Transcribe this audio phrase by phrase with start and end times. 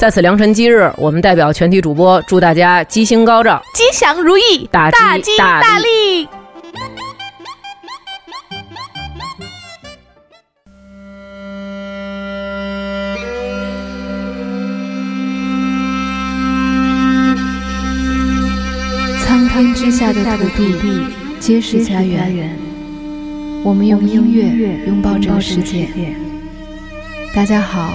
[0.00, 6.26] 在此良辰吉日，我们代表全体主播祝大家吉星高照、吉祥如意、大吉大利。
[19.22, 21.04] 苍天之下的土地，
[21.40, 22.58] 皆是家园。
[23.62, 25.86] 我们用音乐拥抱这个世界。
[27.34, 27.92] 大家好。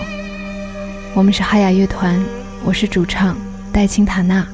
[1.16, 2.22] 我们是哈雅乐团，
[2.66, 3.38] 我是主唱
[3.72, 4.46] 戴青塔娜，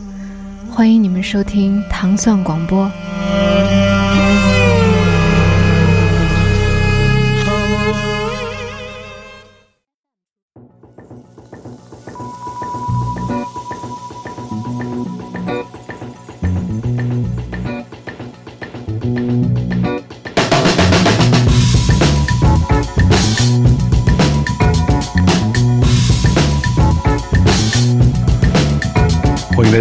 [0.70, 2.88] 欢迎你们收听糖蒜广播。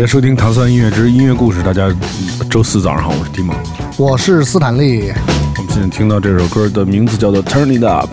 [0.01, 1.61] 家收听《糖蒜音乐之音乐故事》。
[1.63, 1.95] 大家
[2.49, 3.55] 周四早上好，我是蒂蒙，
[3.99, 5.13] 我是斯坦利。
[5.59, 8.09] 我们现在听到这首歌的名字叫做《Turn It Up》。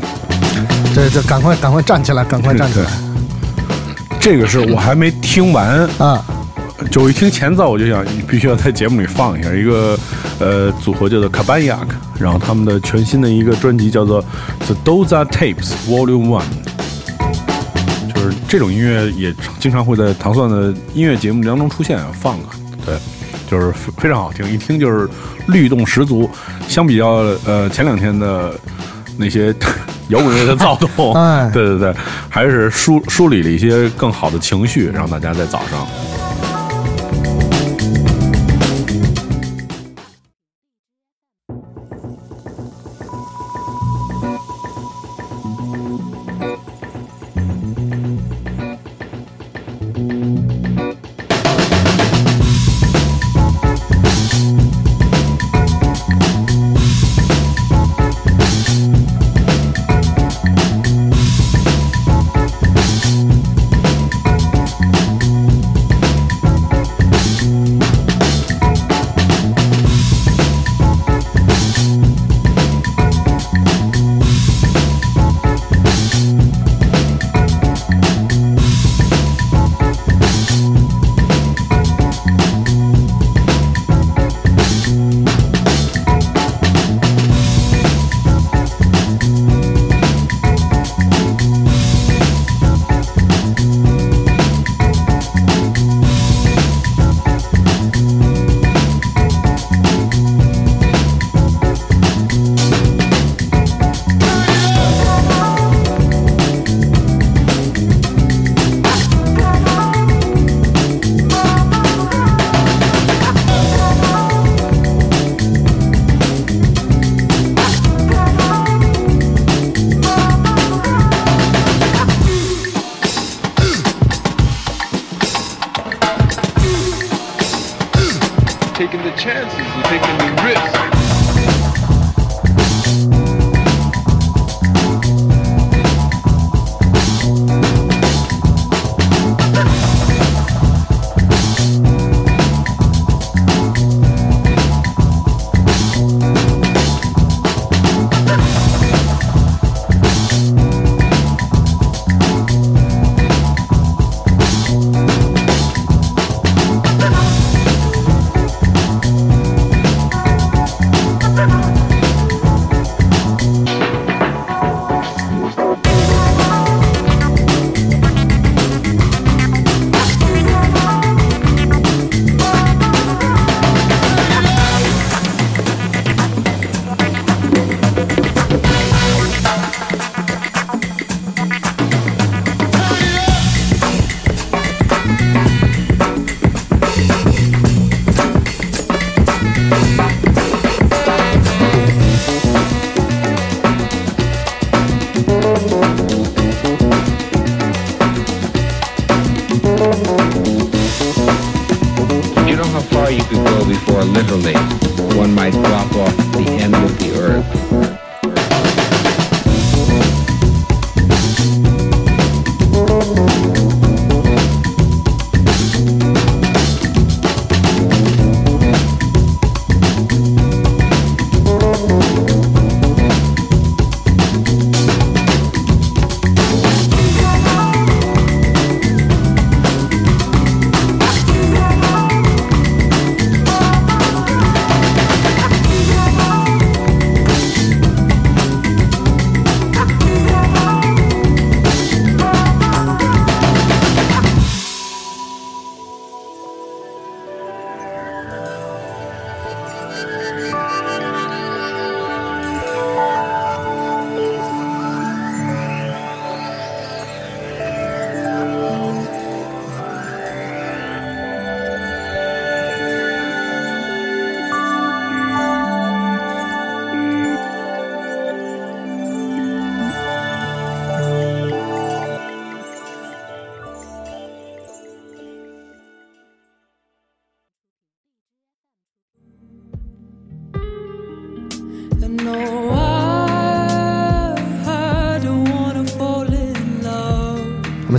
[0.94, 2.88] 这这，赶快赶快站起来，赶快站起来！
[4.20, 6.22] 这个是我还没听完啊，
[6.92, 9.98] 就我一听前奏，我就想必须要在节目里放一下一个
[10.40, 11.88] 呃组合叫做 Cabanyak，
[12.20, 14.22] 然后他们的全新的一个专辑叫做
[14.66, 16.42] 《The Doza Tapes Volume One》。
[18.48, 22.50] 这种音乐也经常会在糖蒜的音乐节目当中出现放啊，
[22.86, 22.96] 对，
[23.50, 25.10] 就是非常好听，一听就是
[25.48, 26.30] 律动十足。
[26.68, 27.08] 相比较
[27.46, 28.54] 呃前两天的
[29.18, 29.54] 那些
[30.10, 31.14] 摇滚乐的躁动，
[31.52, 31.94] 对对对，
[32.30, 35.88] 还是梳梳理了一些更好的情绪，让大家在早上。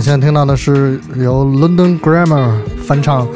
[0.09, 2.51] 现在听到的是由 London Grammar
[2.81, 3.27] 翻唱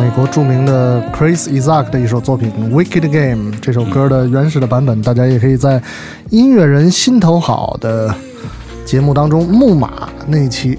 [0.00, 3.52] 美国著名的 Chris Isaac 的一首作品《Wicked Game》。
[3.60, 5.82] 这首歌的原始的版本，大家也可以在
[6.30, 8.14] 音乐人心头好的
[8.86, 10.78] 节目当中木马那一期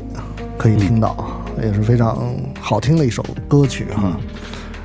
[0.58, 1.16] 可以听到，
[1.62, 4.18] 也是非常好听的一首歌曲哈。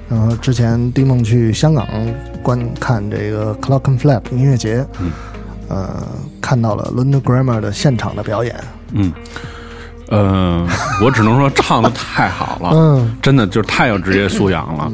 [0.06, 1.88] 然后之前丁梦去香港
[2.42, 4.86] 观看这个 Clock and Flap 音乐节，
[5.68, 5.88] 呃，
[6.42, 8.54] 看到了 London Grammar 的现场的表演，
[8.92, 9.10] 嗯，
[10.08, 10.66] 呃，
[11.02, 14.92] 我只能说唱的太好了，嗯，真的就是太有职业素养了。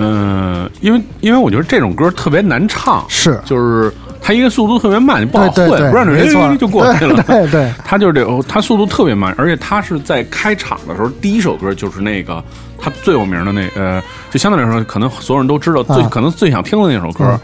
[0.00, 7.20] 嗯、因为因为我觉得这种歌特别难唱，是就是它一个速度特别慢，你不好会，对对对，不让你没错哎就过去了。
[7.24, 12.40] 对对对，他就是这个，他速度特别慢，而且他是在开场的时候，第一首歌就是那个
[12.78, 14.00] 他最有名的那呃，
[14.30, 17.36] 就相对来说，可能所有人都知道，最、啊可能最想听的那首歌。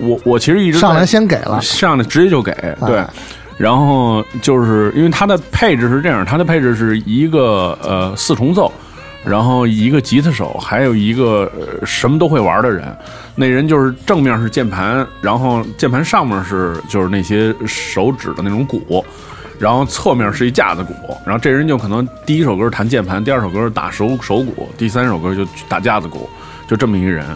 [0.00, 2.50] 我我其实一直上来先给了，上来直接就给，
[2.84, 3.04] 对。
[3.56, 8.72] 然后就是因为它的配置是这样，它的配置是一个呃四重奏，
[9.24, 12.84] 然后一个吉他手，还有一个、呃、什么都会玩的人。
[13.36, 19.04] 那人就是正面是键盘，然后键盘上面是就是那些手指的那种鼓，
[19.58, 20.92] 然后侧面是一架子鼓，
[21.24, 26.28] 然后这人就可能第一首歌弹键盘，第二首歌打手手鼓，第三首歌就打架子鼓。
[26.66, 27.26] 就这么一个人，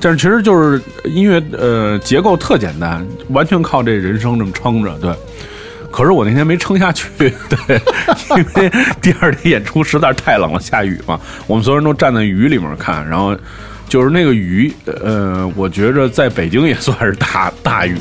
[0.00, 5.14] 但是其实就是音乐呃结构特简单，完全靠这人声这么撑着，对。
[5.92, 7.80] 可是我那天没撑下去，对，
[8.36, 13.36] 因为第二天演出实在太冷了，下雨嘛，我们所有人都站在雨里面看，然后
[13.88, 17.98] 就是那个雨，呃，我觉着在北京也算是大大雨，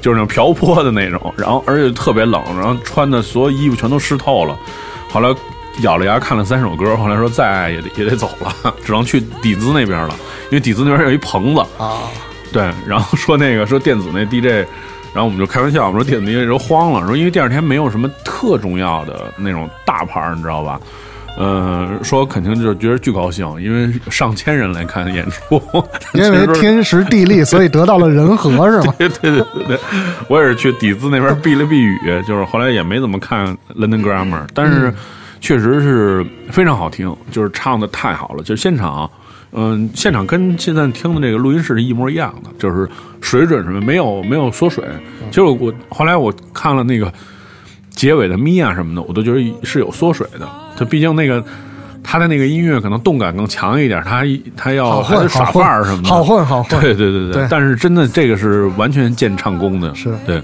[0.00, 4.56] 就是那种瓢泼的那种，然后而且特别冷，然后穿的所有衣服全都湿透了，
[5.10, 5.28] 后来。
[5.82, 10.16] 咬了牙看了三首歌，后来说再爱也得也得走了，只能去底子那边了，
[10.46, 12.00] 因为底子那边有一棚子啊。
[12.52, 14.66] 对，然后说那个说电子那 DJ，
[15.18, 20.80] 然后我们就开玩笑，我们说电子 DJ 都慌了，说因为第二天没有什么特重要的那种大牌，你知道吧？
[21.36, 25.60] 呃，说肯定就觉得巨高兴，因为上千人来看演出，
[26.14, 28.94] 因为天时地利，所以得到了人和， 是吗？
[28.96, 29.78] 对对对对对，
[30.28, 33.44] 我也是去底子那边避了避雨，就是后来也没怎么看
[33.76, 34.94] London Grammar，但是。
[35.40, 39.08] 确实是非常好听，就是唱的太好了，就是现场，
[39.52, 42.88] 嗯，现场跟现在听的这个录音室是一模一样的，就是
[43.20, 44.84] 水准什么没有没有缩水。
[45.30, 47.12] 其实我我后来我看了那个
[47.90, 50.48] 结尾的咪啊什么的，我都觉得是有缩水的。
[50.76, 51.42] 它毕竟那个
[52.02, 54.22] 他的那个音乐可能动感更强一点，他
[54.56, 56.80] 他要还得耍范儿什么的，好混好混。
[56.80, 60.42] 对对对对，但是真的这个是完全见唱功的，是对。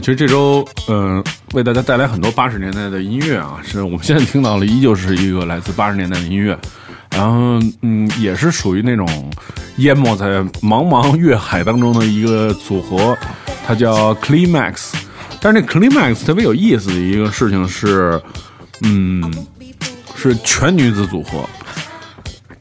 [0.00, 1.22] 其实这周，嗯、
[1.52, 6.58] 为大家带来很多八十年代的音乐啊，是我们现在听到的，依旧是一个来自八十年代的音乐，
[7.10, 9.06] 然后，嗯，也是属于那种
[9.76, 13.16] 淹没在茫茫乐海当中的一个组合，
[13.66, 14.92] 它叫 Climax。
[15.40, 18.20] 但是那 Climax 特别有意思的一个事情是，
[18.82, 19.32] 嗯，
[20.16, 21.48] 是全女子组合。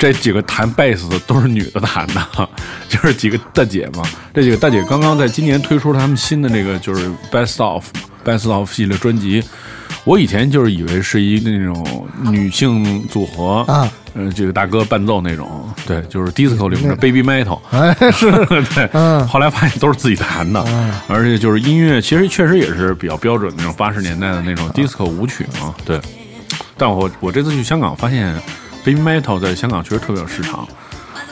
[0.03, 2.50] 这几个弹贝斯的都是女的弹的，
[2.89, 4.03] 就是几个大姐嘛。
[4.33, 7.86] 这几个大姐刚刚在今年推出了他们新的那个就是 Best of
[8.25, 9.41] Best of 系列专辑。
[10.03, 18.29] 我以前就是以为是一个那种女性组合啊，呃，这个大哥伴奏那种，对，就是 disco 里面的 baby metal，哎，是，
[18.75, 19.25] 对，嗯。
[19.25, 20.62] 后来发现都是自己弹的，
[21.07, 25.98] 而且就是音乐，其实确实也是比较标准的那种八十年代的那种 disco 舞曲嘛，对。
[26.75, 28.36] 但我我这次去香港发现
[28.83, 30.67] ，baby metal 在香港确实特别有市场，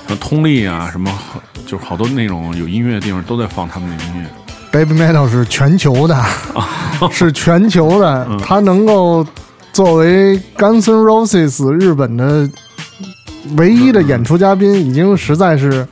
[0.08, 1.12] 像通力啊什么，
[1.65, 4.27] 就是好多那种有音乐的地方都在放他们的音乐。
[4.72, 6.24] Baby Metal 是全球的，
[7.12, 9.25] 是全球的，它能够
[9.74, 12.50] 作为 Guns N' Roses 日本的
[13.58, 15.86] 唯一的演出嘉宾，已经实在是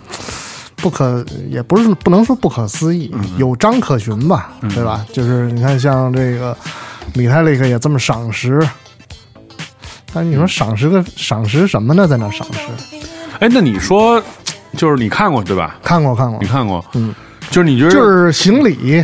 [0.77, 5.05] 不可，也不是不能说不可思议，有章可循吧，对吧？
[5.11, 6.55] 就是你看，像这个
[7.15, 8.65] 米泰利克也这么赏识，
[10.13, 12.07] 但是你说赏识个赏识什么呢？
[12.07, 12.59] 在那赏识？
[13.39, 14.21] 哎，那你说，
[14.77, 15.77] 就是你看过对吧？
[15.83, 17.13] 看过看过你，看过，嗯，
[17.49, 19.03] 就是你觉得就是行礼，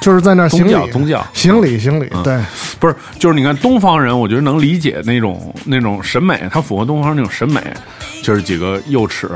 [0.00, 2.38] 就是在那儿行宗礼，教宗教行礼行礼，对。
[2.78, 7.60] 不是，就是你看东方人，我觉得能理解那种那种审美，它符合东方人那种审美，
[8.22, 9.30] 就是几个幼齿，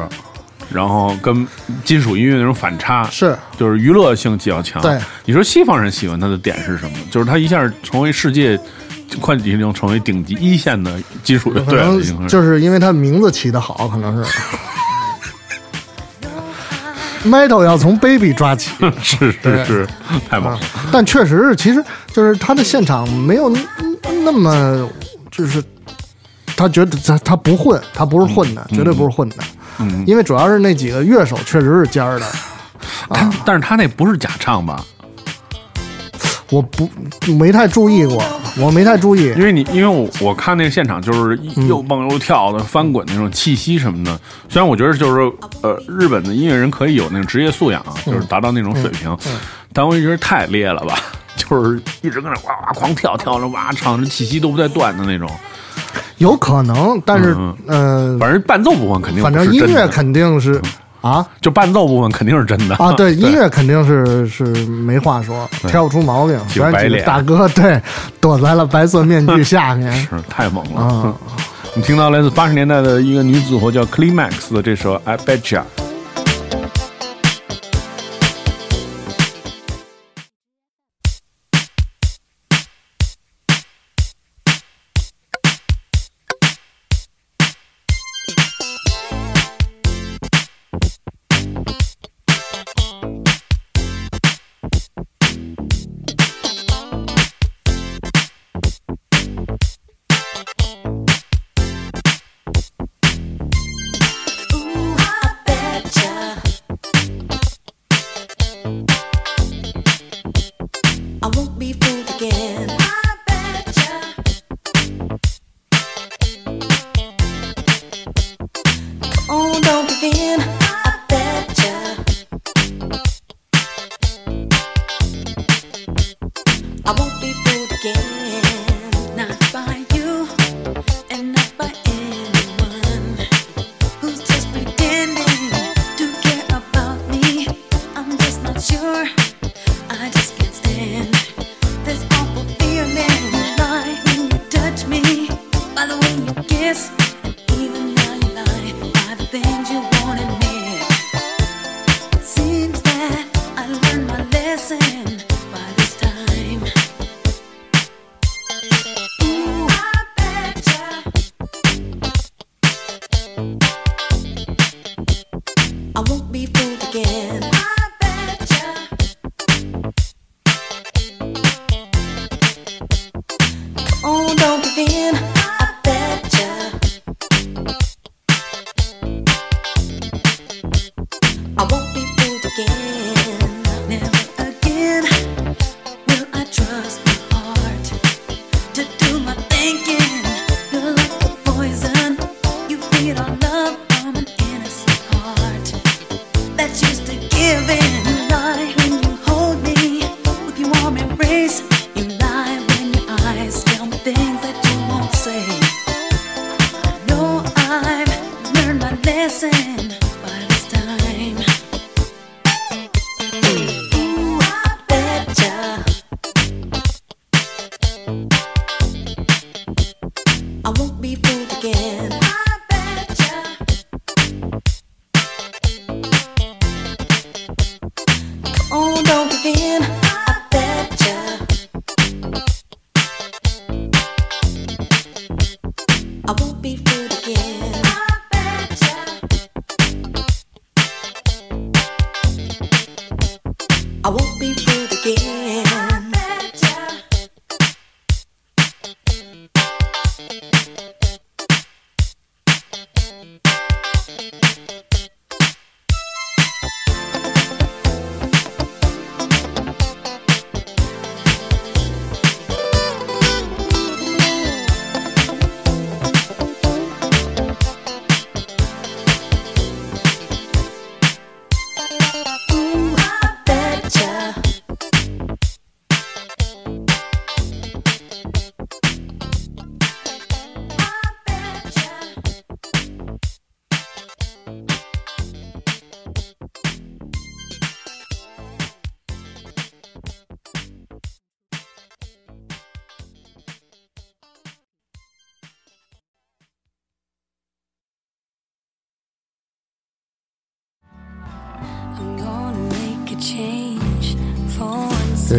[0.71, 1.47] 然后跟
[1.83, 4.83] 金属音乐那种反差，是就是娱乐性比较强。
[4.83, 6.99] 对，你说西方人喜欢他的点是什么？
[7.11, 8.59] 就是他一下成为世界
[9.21, 12.29] 快已经成为顶级一线的金属乐可能。
[12.29, 14.31] 就是因为他名字起的好，可能是。
[17.25, 18.71] Metal 要从 Baby 抓起，
[19.03, 19.89] 是是是，
[20.31, 20.61] 太猛了。
[20.93, 23.53] 但确实是，其实就是他的现场没有
[24.25, 24.89] 那么，
[25.31, 25.63] 就是
[26.57, 29.37] 他觉得他他不混，他不是混的，绝对不是混的，
[29.79, 32.27] 嗯，因为主要是那几个乐手确实是尖儿的，
[33.11, 34.83] 他 但是他那不是假唱吧？
[36.51, 36.89] 我不
[37.33, 38.25] 没太注意过，
[38.61, 39.29] 我没太注意。
[39.31, 41.39] 因，为你因为我我看那个现场就是
[41.69, 49.17] 又蹦又跳的翻滚那种气息什么的，虽然我觉得就是呃日本的音乐人可以有那种职业素养啊，就是达到那种水平，
[49.73, 50.97] 但我觉得太烈了吧，
[51.37, 55.31] 就是一直跟那哇哇狂跳跳着哇唱，这气息都不带断的那种。
[56.19, 60.61] 有可能，但是嗯呃，反正伴奏部分肯定反正音乐是肯定是
[61.01, 61.27] 啊。
[61.41, 66.39] 就伴奏部分肯定是真的啊， 对，音乐肯定是是没话说，挑不出毛病。
[66.49, 67.81] 几虽然几个大哥对
[68.21, 70.81] 躲在了白色面具下面 是太猛了。
[70.81, 71.15] 啊，
[71.75, 75.61] 你听到来自八十年代的一个女组合叫 Climax 的这首《I Betcha》。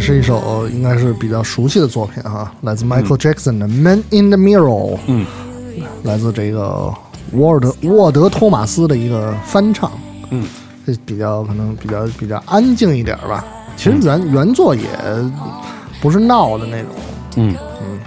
[0.10, 5.24] 是一首应该是比较熟悉的作品哈，来自 Michael Jackson 的《Man in the Mirror》，嗯，
[6.02, 6.92] 来自这个
[7.34, 9.92] 沃德沃德托马斯的一个翻唱，
[10.32, 10.48] 嗯，
[10.88, 13.46] 这比较可能比较比较安静一点吧。
[13.78, 14.88] 其实原原作也
[16.02, 16.90] 不是闹的那种，
[17.36, 17.56] 嗯。
[17.84, 18.00] 嗯。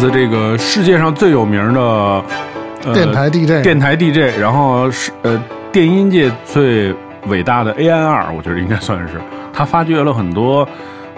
[0.00, 5.38] 自这个世界上最有名的、呃、电台 DJ，电台 DJ，然后是呃
[5.70, 6.90] 电音界最
[7.28, 9.20] 伟大的 ANR，我觉得应该算是
[9.52, 10.66] 他发掘了很多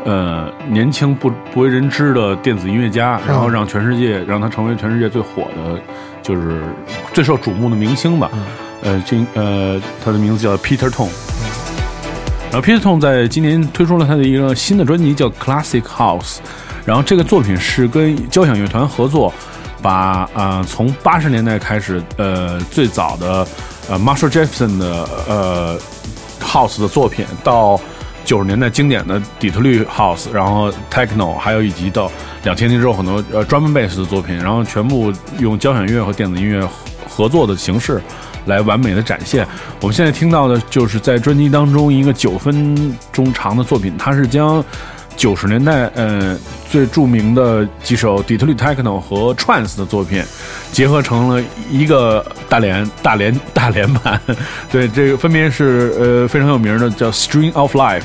[0.04, 5.80] 呃年轻不不为人知的电子音乐家，然后让全世界让他成为全世界最火的，
[6.20, 6.60] 就是
[7.12, 8.28] 最受瞩目的明星吧。
[8.82, 11.08] 呃，今呃他的名字叫 Peter Tong。
[12.50, 16.38] 然后 Peter Tong 在今年推出了他的一个新的专辑，叫 Classic House。
[16.84, 19.32] 然后这个作品是跟交响乐团合作，
[19.80, 23.46] 把呃从八十年代开始，呃最早的
[23.88, 25.78] 呃 Marshall Jefferson 的呃
[26.40, 27.80] House 的作品，到
[28.24, 32.10] 九十年代经典的底特律 House，然后 Techno，还有以及到
[32.42, 36.68] 两千年之后很多呃 Drum Bass 的作品，然后全部用交响乐和电子音乐
[37.08, 38.02] 合作的形式。
[38.46, 39.46] 来完美的展现。
[39.80, 44.56] 我们现在听到的就是在专辑当中一个九分钟长的作品，它是将
[45.16, 46.36] 九十年代呃
[46.70, 50.22] 最著名的几首底特律 techno 和 trance 的作品
[50.72, 54.20] 结合成了一个大连大连大连版。
[54.70, 58.04] 对，这个分别是呃非常有名的叫 String of Life，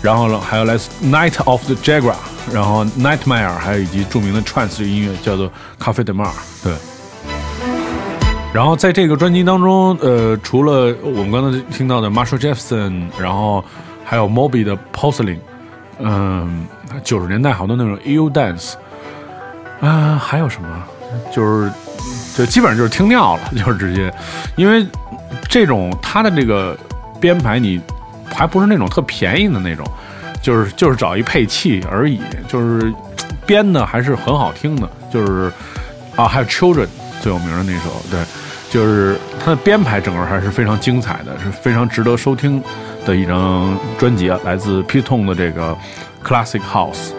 [0.00, 2.14] 然后呢还有来自 Night of the Jaguar，
[2.52, 6.30] 然后 Nightmare，还有以及著名的 trance 音乐叫做 Cafe de Mar。
[6.62, 6.72] 对。
[8.52, 13.64] 然后在这个专辑当中，呃，除了我们刚才听到的 Marshall Jefferson，然后
[14.04, 15.38] 还有 Moby 的 Porcelain，
[15.98, 16.66] 嗯，
[17.02, 18.74] 九十年代好多那种 EU dance，
[19.80, 20.68] 啊，还有什么？
[21.32, 21.70] 就是
[22.36, 24.12] 就基本上就是听尿了， 就是直接，
[24.56, 24.86] 因为
[25.48, 26.76] 这种它的这个
[27.20, 27.80] 编排，你
[28.34, 29.86] 还不是那种特便宜的那种，
[30.42, 32.92] 就是就是找一配器而已，就是
[33.46, 35.52] 编的还是很好听的，就是
[36.16, 36.88] 啊，还有 Children
[37.20, 38.20] 最有名的那首，对。
[38.70, 42.60] 就是它的编排整个还是非常精彩的，是非常值得收听
[43.04, 45.76] 的一张专辑，来自 Peton 的这个
[46.22, 47.12] Classic House。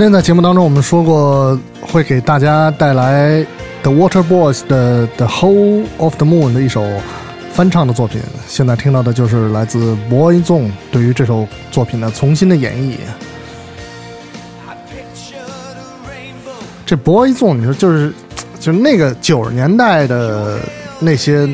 [0.00, 3.44] 天在节目当中我们说过，会给大家带来
[3.82, 6.82] The Water Boys 的《The Whole of the Moon》的一首
[7.52, 8.18] 翻唱的作品。
[8.48, 12.94] 现在听到的就是来自 Boyzone 对于这首作品的重新的演绎。
[16.86, 18.10] 这 Boyzone 你说就是
[18.58, 20.60] 就是那个九十年代的
[20.98, 21.46] 那些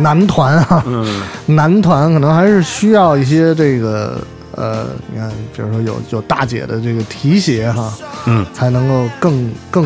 [0.00, 4.20] 男团啊，嗯，男团可能还是需要一些这个
[4.56, 7.92] 呃，你看，比如说有有大姐的这个提携哈，
[8.26, 9.84] 嗯，才能够更更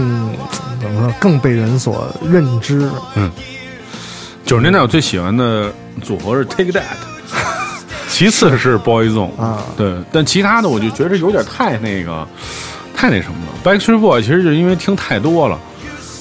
[0.81, 2.89] 怎么说更被人所认知。
[3.17, 3.31] 嗯
[4.45, 5.71] 九十年代我最喜欢的
[6.03, 6.83] 组合是 Take That，
[8.09, 12.27] 其次是 Boyzone 啊对，但其他的我就觉得有点太那个，
[12.97, 13.53] 太那什么了。
[13.63, 15.59] Backstreet Boy 其实就是因为听太多了，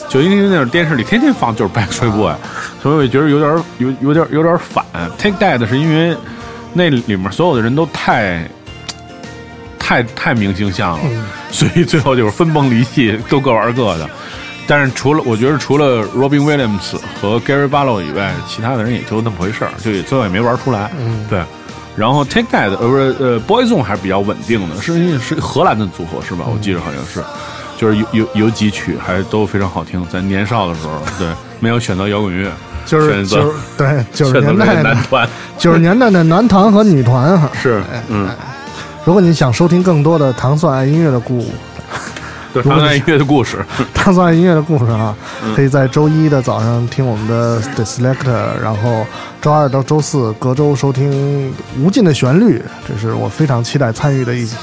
[0.10, 2.36] 九一年那电视里天天放就是 Backstreet Boy，、
[2.84, 4.84] 所以我觉得有点有有点有点反。
[5.18, 6.14] Take That 是因为
[6.78, 8.48] 那里面所有的人都太。
[9.80, 11.00] 太太明星相了，
[11.50, 14.10] 所以最后就是分崩离析，都各玩各的。
[14.68, 20.92] 但是除了我觉得除了 Robin Williams 和 Gary Barlow 以外，其他的人也就那么回事儿，就也最后也没玩出来。
[21.00, 21.42] 嗯，对。
[21.96, 26.44] 然后 Take That 呃不是呃 Boyzone 还是比较稳定的，是是荷兰的组合是吧？
[26.46, 27.24] 我记得好像是，
[27.78, 31.30] 就是有有有几曲还都非常好听，在年少的时候，对，
[31.62, 32.52] 没有选择摇滚乐，
[32.88, 37.50] 就是选择就是对九十年代的男团，九十年代的男团和女团哈。
[37.54, 38.28] 是嗯，
[39.06, 41.46] 如果你想收听更多的糖蒜爱音乐的故
[42.54, 43.58] 对，唐爱音乐的故事，
[43.94, 45.14] 糖蒜爱音乐的故事啊，
[45.44, 49.06] 嗯可以在周一的早上听我们的 The Selector，然后
[49.42, 54.56] 周二到周四隔周收听无尽的旋律，这是我非常期待参与的一期。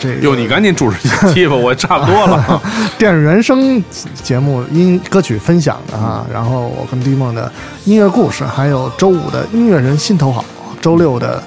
[0.00, 2.62] 这哟，你赶紧主持一期吧，我差不多了。
[2.98, 3.82] 电影原声
[4.22, 7.50] 节目音歌曲分享的啊，然后我跟迪梦的
[7.84, 10.44] 音乐故事，还有周五的音乐人心头好，
[10.80, 11.42] 周六的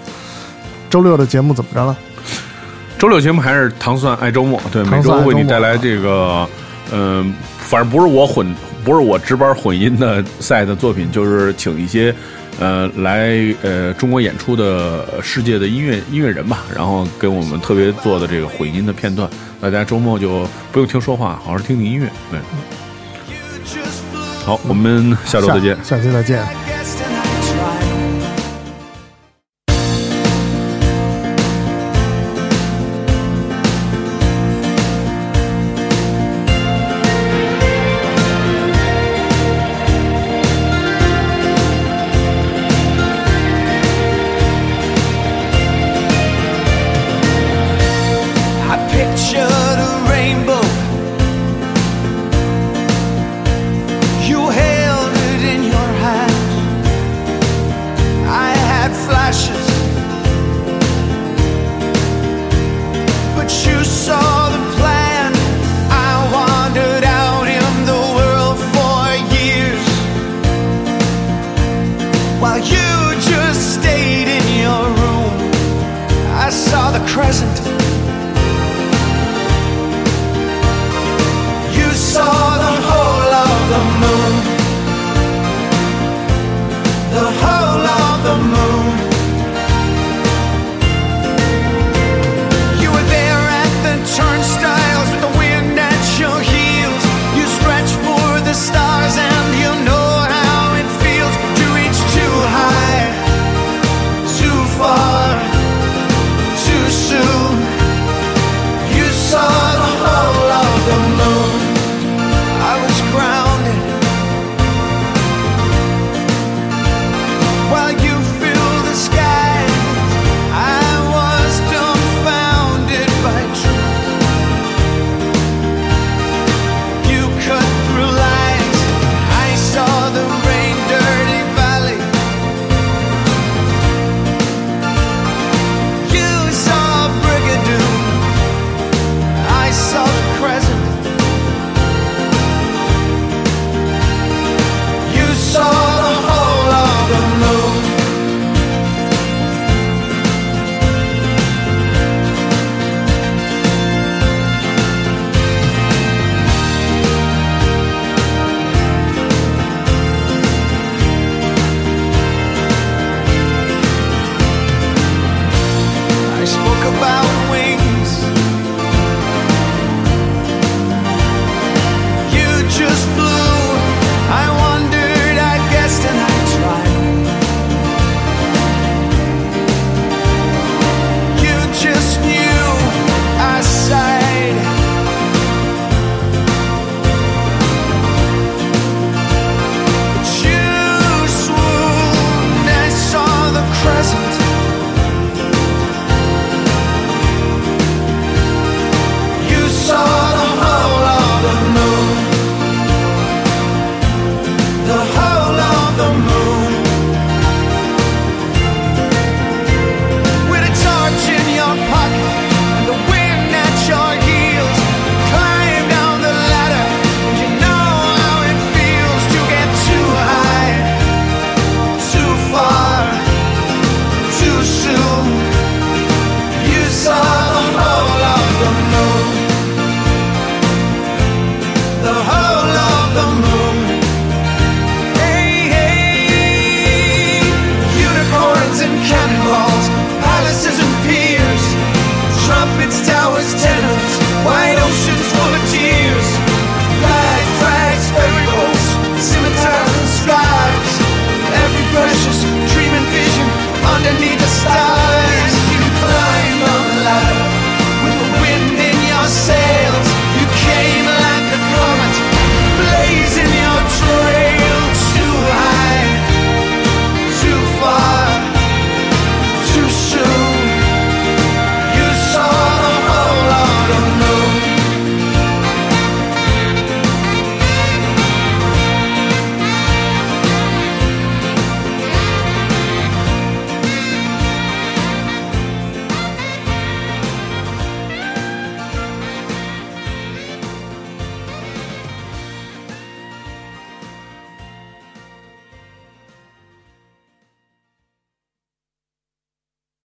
[0.89, 1.95] 周六的节目怎么着了？
[2.97, 6.47] 周六节目还是糖蒜爱周末，对，每周为你带来这个，
[6.91, 12.11] 嗯、反正不是我混，不是我值班混音的赛的作品，就是请一些，
[12.59, 19.29] 呃，来呃中国演出的世界的音乐音乐人吧，然后给我们特别做的这个混音的片段，
[19.61, 22.39] 大家周末就不用听说话，好好听听音乐，对。
[24.45, 25.77] 好，我们下周再见。
[25.83, 26.66] 下期再见。